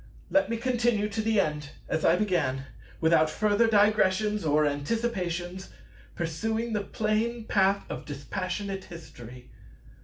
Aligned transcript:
Let 0.31 0.49
me 0.49 0.57
continue 0.57 1.07
to 1.09 1.21
the 1.21 1.39
end, 1.39 1.69
as 1.87 2.03
I 2.03 2.15
began, 2.15 2.65
without 3.01 3.29
further 3.29 3.67
digressions 3.67 4.43
or 4.43 4.65
anticipations, 4.65 5.69
pursuing 6.15 6.73
the 6.73 6.81
plain 6.81 7.43
path 7.43 7.85
of 7.87 8.05
dispassionate 8.05 8.85
History. 8.85 9.51